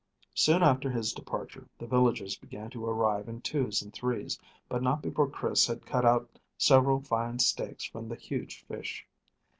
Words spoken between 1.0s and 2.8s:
departure the villagers began